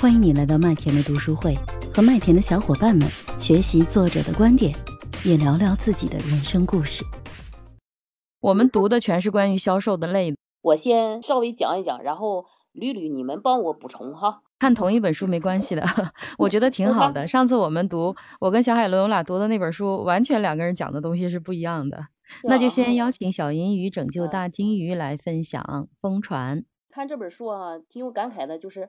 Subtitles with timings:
[0.00, 1.56] 欢迎你来到麦田的读书会，
[1.92, 3.04] 和麦田的小伙伴们
[3.36, 4.72] 学习作者的观点，
[5.26, 7.04] 也聊聊自己的人生故事。
[8.38, 14.42] 我们读的全是关于销售的类，我先稍微讲一讲，然后吕吕你们帮我补充哈。
[14.60, 15.84] 看同一本书没关系的，
[16.38, 17.26] 我觉得挺好的。
[17.26, 22.06] 上次我们读，我跟小海伦我俩读的那本书，完全两个人讲的东西是不一样的。
[22.44, 25.60] 那就先邀请小银鱼拯救大金鱼来分享
[26.00, 26.60] 《疯传》。
[26.88, 28.88] 看这本书啊，挺有感慨的，就是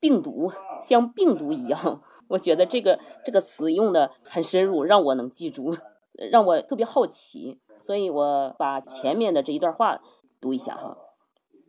[0.00, 0.50] 病毒
[0.80, 2.02] 像病毒一样。
[2.30, 5.76] 我觉得这个这个词用的很深入，让我能记住，
[6.30, 7.60] 让我特别好奇。
[7.78, 10.00] 所以我把前面的这一段话
[10.40, 10.96] 读一下哈。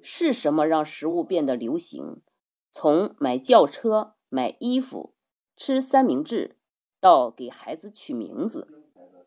[0.02, 2.22] 是什么让食物变得流行？
[2.72, 5.14] 从买轿车、买衣服、
[5.58, 6.56] 吃三明治，
[7.02, 8.68] 到给孩子取名字，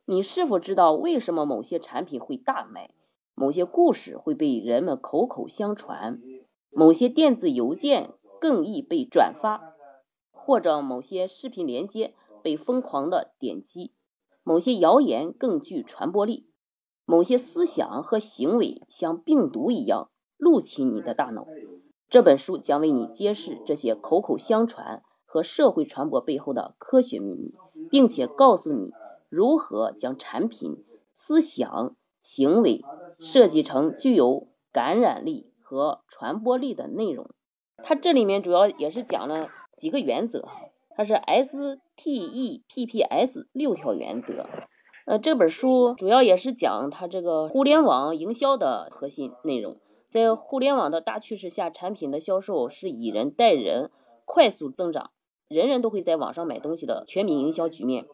[0.06, 2.94] 你是否知道为什么某些产品会大卖？
[3.34, 6.20] 某些故事会被人们口口相传？
[6.70, 9.74] 某些电子邮件更易被转发，
[10.30, 13.92] 或者某些视频连接被疯狂的点击？
[14.42, 16.48] 某些谣言更具传播力？
[17.04, 21.46] 某些思想和行为像病毒一样入侵你的大脑？
[22.08, 27.54] 这本书将为你揭示这些口口相传和社会传播背后的科学秘密，
[27.90, 28.90] 并且告诉你
[29.28, 32.84] 如何将产品、思想、行为
[33.18, 37.30] 设计成具有感染力和传播力的内容。
[37.82, 40.46] 它这里面主要也是讲了几个原则，
[40.96, 44.46] 它是 S T E P P S 六条原则。
[45.06, 49.76] 呃，这本书主要也是讲它这个互联网营销的核心内容。
[50.08, 53.90] 在互联网的大趋势下，产品的销售是以人带人
[54.24, 55.10] 快速增长，
[55.48, 58.06] 人人都会在网上买东西的全民营销局面。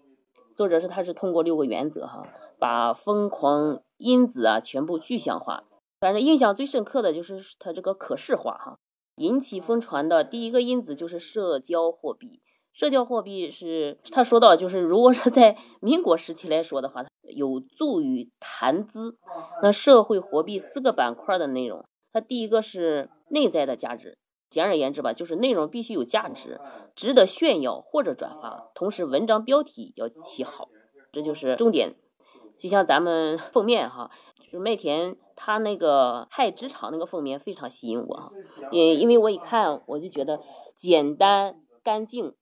[0.54, 2.22] 作者是他是通过六个原则哈，
[2.58, 5.64] 把疯狂因子啊全部具象化。
[5.98, 8.78] 反正印象最深刻的就是他这个可视化哈，
[9.16, 12.40] 引起疯传的第一个因子就是社交货币。
[12.72, 17.02] 社交货币是他说到，就是如果是在民国时期来说的话，
[17.34, 19.16] 有助于谈资。
[19.62, 24.18] 那社会货币四个板块的内容，它第一个是内在的价值，
[24.50, 26.60] 简而言之吧，就是内容必须有价值，
[26.94, 30.68] 值得炫耀或者转发，同时文章标题要起好，
[31.10, 31.96] 这就是重点。
[32.56, 38.32] 就像咱们 封面哈，就是麦田他那个嗨职场那个封面非常吸引我，
[38.72, 40.40] 因因为我一看我就觉得
[40.74, 42.34] 简单干净。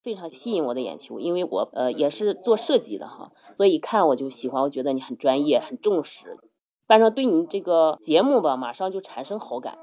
[0.00, 6.38] 非常吸引我的眼球，因为我呃也是做设计的哈，所以一看我就喜欢，我觉得你很专业，很重视，
[6.86, 9.76] 班上对你这个节目吧，马上就产生好感。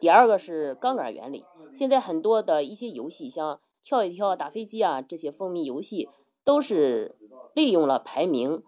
[0.00, 6.08] 第二个是杠杆原理，现在很多的一些游戏，像跳一跳、打飞机啊这些风靡游戏，
[6.44, 7.14] 都是
[7.54, 8.62] 利用了排名、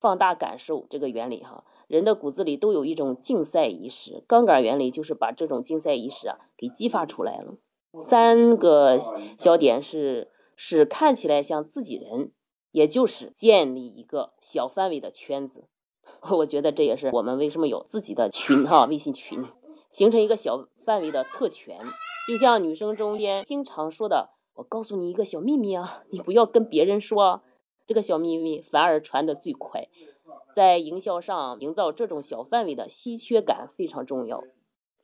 [0.00, 1.64] 放大感受这个原理哈。
[1.86, 7.54] 人的骨子里都有一种竞赛意识，杠杆原理就是把这种竞赛意识啊给激发出来了。
[8.00, 8.98] 三个
[9.38, 10.32] 小点是。
[10.62, 12.32] 使看起来像自己人，
[12.72, 15.64] 也就是建立一个小范围的圈子。
[16.36, 19.42] 我觉得这也是我们为什么有自己的群哈，微信群，
[19.88, 21.78] 形成一个小范围的特权。
[22.28, 27.40] 就像女生中间经常说的：“我告诉你一个小秘密啊，你不要跟别人说。”
[27.90, 29.88] 这个小秘密反而传得最快。
[30.54, 34.44] 在营销上营造这种小范围的稀缺感非常重要。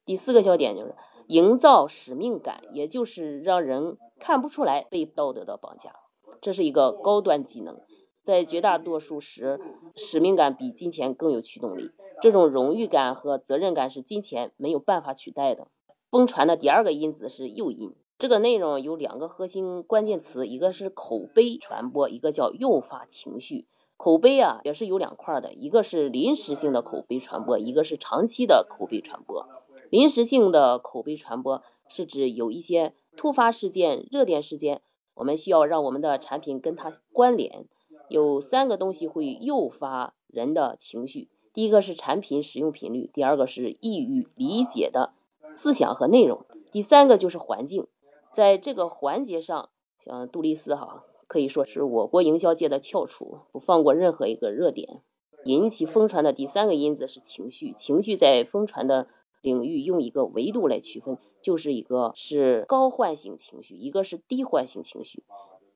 [0.05, 0.95] 第四个小点就是
[1.27, 3.99] 营造使命感，也就是让人。
[4.21, 5.95] 看不出来被道德的绑架，
[6.41, 7.81] 这是一个高端技能。
[8.23, 9.61] 在绝大多数时，
[9.95, 11.91] 使命感比金钱更有驱动力。
[12.23, 15.67] 这种荣誉感和责任感是金钱没有办法取代的。
[16.09, 17.93] 疯传的第二个因子是诱因。
[18.19, 23.67] 这个内容有两个核心关键词，一个是口碑传播，一个叫诱发情绪。
[23.99, 29.47] 口碑啊，也是有两块的，一个是临时性的口碑传播，一个是长期的口碑传播。
[29.91, 32.95] 临时性的口碑传播是指有一些。
[33.19, 34.83] 突发事件、热点事件，
[35.15, 37.65] 我们需要让我们的产品跟它关联。
[38.11, 45.15] 有三个东西会诱发人的情绪：第一个是产品使用频率，第二个是易于理解的
[45.55, 47.87] 思想和内容，第三个就是环境。
[48.37, 55.01] 在这个环节上，像杜丽斯哈可以说是我国营销界的翘楚，不放过任何一个热点。
[55.47, 59.09] 引起疯传的第三个因子是情绪，情绪在疯传的。
[59.43, 65.23] 领域用一个维度来区分，就是一个是高唤醒情绪，一个是低唤醒情绪。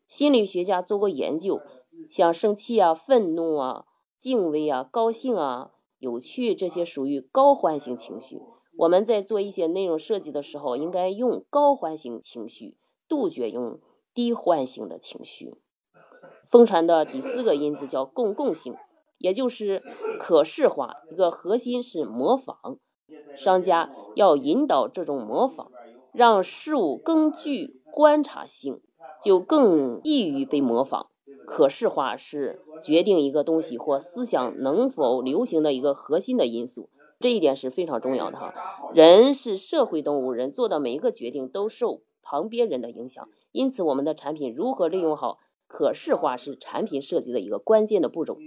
[0.08, 1.60] 心理学家做过研究，
[2.10, 3.84] 像生气啊、愤怒啊、
[4.18, 5.70] 敬畏啊、高兴啊、
[6.00, 8.40] 有趣这些属于高唤醒情绪。
[8.76, 12.76] 我们在做一些内容设计的时候，应该用高唤醒情绪，
[13.08, 13.78] 杜绝用
[14.14, 15.54] 低唤醒的情绪。
[16.46, 18.74] 疯传的第四个因子叫公共性，
[19.18, 19.82] 也就是
[20.18, 22.78] 可视化，一个核心是模仿。
[23.36, 25.70] 商家要引导这种模仿，
[26.12, 28.80] 让事物更具观察性，
[29.22, 31.08] 就更易于被模仿。
[31.46, 36.88] 可视化是决定一个东西或思想能否流行的一个核心的因素，
[37.20, 38.52] 这一点是非常重要的哈。
[38.94, 45.38] 人是社会动物，人做的每一个决定都受旁边人的影响，因此我们的产品如何利用好
[45.68, 48.38] 可视化是产品设计的一个关键的步骤。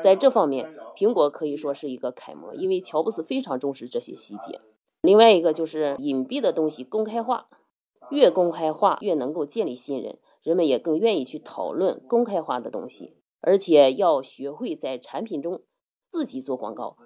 [0.00, 4.60] 在这方面，苹果可以说是一个楷模，因为乔布斯非常重视这些细节。
[5.02, 7.48] 另外一个就是隐蔽的东西公开化，
[8.10, 10.16] 越公开化越能够建立信任。
[10.42, 15.62] 人们也更愿意去讨论公开化的东西，而且要学会在产品中
[16.08, 16.96] 自己做广告。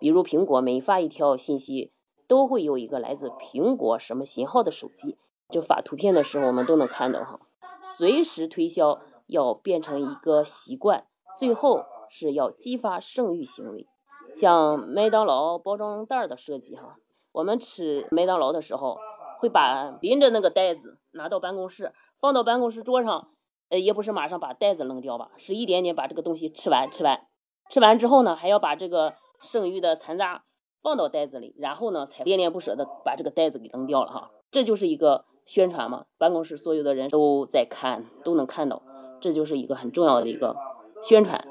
[0.00, 1.92] 比如苹果每发一条信息，
[2.26, 5.16] 都会有一个来自苹果什么型号的手机。
[5.48, 7.38] 就发图片的时候，我们都能看到哈。
[7.80, 11.06] 随时推销要变成一个习惯，
[11.38, 13.86] 最后是要激发剩余行为。
[14.34, 16.96] 像麦当劳包装袋的设计哈，
[17.32, 18.98] 我们吃麦当劳的时候。
[19.40, 23.28] 会把拎着那个袋子拿到办公室，放到办公室桌上，
[23.70, 27.26] 呃，也不是马上把袋子扔掉吧，是一点点把这个东西吃完，吃完，
[27.70, 30.44] 吃完之后呢，还要把这个剩余的残渣
[30.82, 34.30] 放到袋子里，然后呢，才恋恋不舍的把这个袋子给扔掉了哈。
[34.50, 38.82] 这就是一个宣传嘛，办公室所有的人都在看，都能看到，
[39.20, 40.56] 这就是一个很重要的一个
[41.02, 41.46] 宣传，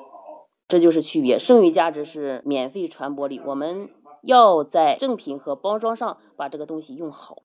[0.68, 1.40] 这就是区别。
[1.40, 3.90] 剩余价值是免费传播力，我们
[4.24, 7.44] 要在正品和包装上把这个东西用好。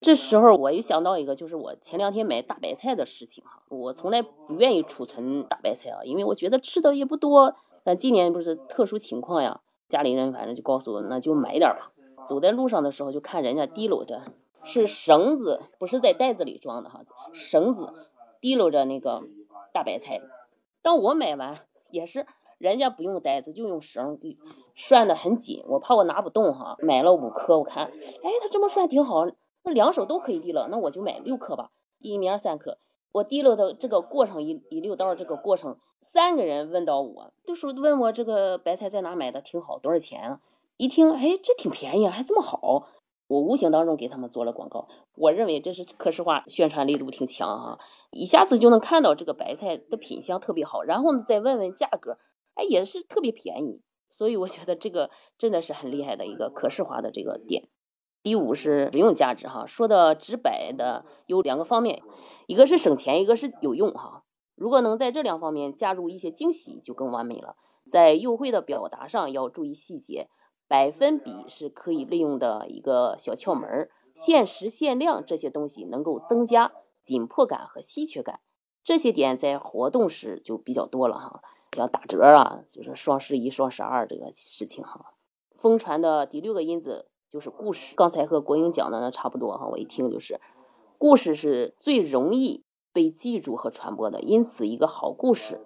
[0.00, 3.62] 这时候我又想到一个，就是我前两天买大白菜的事情哈。
[3.68, 7.54] 我从来不愿意储存大白菜啊，因为我觉得吃的也不多。
[7.84, 9.60] 但今年不是特殊情况呀，
[9.90, 11.92] 家里人反正就告诉我，那就买点吧。
[12.26, 14.22] 走在路上的时候，就看人家提溜着，
[14.62, 17.00] 是绳子，不是在袋子里装的哈，
[17.32, 17.92] 绳子
[18.40, 19.24] 提溜着那个
[19.72, 20.20] 大白菜。
[20.80, 21.58] 当我买完，
[21.90, 22.24] 也是
[22.58, 24.18] 人家不用袋子，就用绳
[24.74, 26.76] 拴的很紧，我怕我拿不动哈。
[26.78, 29.26] 买了五颗，我看，哎，他这么拴挺好。
[29.62, 32.78] 那两手都可以提了，那我就买六颗吧，一二三颗。
[33.12, 40.40] 我提了的这个过程一一溜道，这个过程三个人问到我，都说问我这个白菜在哪买的，挺好，多少钱啊？
[40.76, 42.86] 一听，哎，这挺便宜，还这么好，
[43.26, 44.86] 我无形当中给他们做了广告。
[45.16, 47.78] 我认为这是可视化宣传力度挺强哈，
[48.10, 52.16] 一下子就能看到这个白菜的品相特别好，然后呢再问问价格，
[52.54, 53.82] 哎，也是特别便宜。
[54.08, 55.08] 所以我觉得这个
[55.38, 57.68] 真的是很厉害的一个可视化的这个点。
[58.22, 62.02] 第五是实用价值哈，说的直白的有两个方面，
[62.46, 64.24] 一个是省钱，一个是有用哈。
[64.54, 67.56] 如果能在这两方面加入一些惊喜，就更完美了。
[67.88, 70.28] 在优惠的表达上要注意细节，
[70.68, 78.40] 百分比是可以利用的一个小窍门儿，限时限量这些东西能够增加紧迫感和稀缺感。
[78.84, 81.40] 这些点在活动时就比较多了哈，
[81.72, 85.14] 像打折啊，就是双十一、双十二这个事情哈。
[85.54, 87.09] 疯传的第六个因子。
[87.30, 89.68] 就是故事，刚才和国英讲的那差不多哈。
[89.68, 90.40] 我一听就是，
[90.98, 95.60] 故事是最容易被记住和传播的，因此一个好故事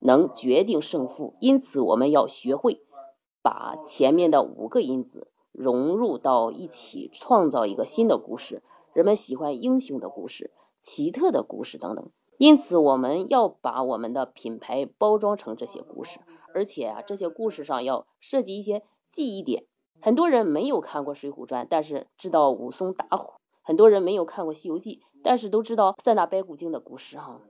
[0.00, 1.36] 能决定胜负。
[1.38, 2.80] 因此我们要学会
[3.42, 8.62] 把前面的五个因子融入到一起，创造一个新的故事。
[8.94, 10.50] 人们喜欢英雄的故事、
[10.80, 12.10] 奇特的故事等等。
[12.38, 16.20] 因此我们要把我们的品牌包装成这些故事，
[16.54, 19.66] 而且啊，这些故事上要设计一些记忆点。
[20.04, 27.16] 很多人没有看过《水浒传》，但是知道武松打虎；很多人没有看过《西游记》，但是都知道三打白骨精的故事。
[27.16, 27.40] 哈，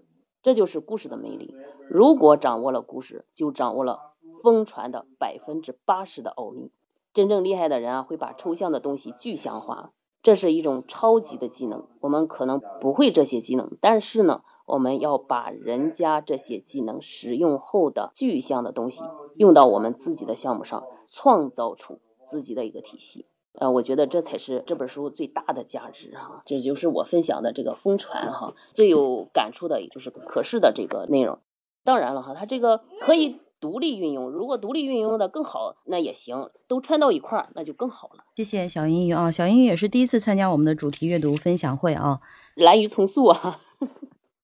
[0.43, 1.57] 这就是故事的魅力。
[1.89, 4.13] 如果掌握了故事，就掌握了
[4.43, 6.71] 疯传的百分之八十的奥秘。
[7.15, 11.87] 真正厉害的人啊，会把抽象的东西具象化，这是一种超级的技能。
[12.01, 19.03] 我们可能不会这些技能，但是呢，我们要把人家这些技能使用后的具象的东西
[19.37, 21.99] 用到我们自己的项目上，创造出。
[22.25, 23.27] 自己的一个体系，
[23.59, 26.43] 呃，我觉得这才是这本书最大的价值哈。
[26.47, 31.39] 这就是我分享的这个疯传哈，最有感触的也就是可视的这个内容。
[31.85, 38.25] 当然了哈，它这个可以独立运用，如果独立运用的更好，那也行，都串到一块儿，那就更好了。
[38.37, 42.21] 谢谢小英语啊，小英语也是第一次参加我们的主题阅读分享会啊，
[42.55, 43.61] 滥竽充数啊。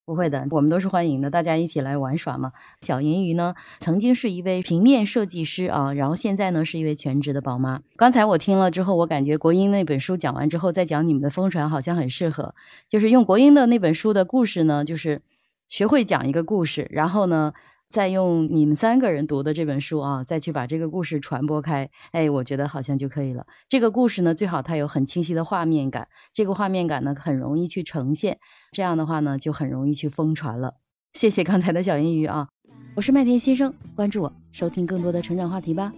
[0.09, 2.51] 不会的，我们都是欢迎的，大家一起来玩耍嘛。
[2.81, 7.81] 小银鱼呢，曾经是一位平面设计师啊，然后现在呢是一位全职的宝妈。
[7.95, 12.55] 刚才我听了之后，我感觉国英那本书讲完之后，再讲你们的风传好像很适合，
[12.89, 15.21] 就是用国英的那本书的故事呢，就是
[15.67, 17.53] 学会讲一个故事，然后呢。
[17.89, 23.47] 再用你们三个人读的这本书啊，再去把这个故事传播开，哎，我觉得好像就可以了。
[23.67, 28.37] 这个故事呢，最好它有很清晰的画面感，这个画面感呢，很容易去呈现，
[28.71, 30.75] 这样的话呢，就很容易去疯传了。
[31.13, 32.49] 谢谢刚才的小银鱼啊，
[32.95, 35.91] 我是麦田先生，关注我，收听更多的成长话题吧。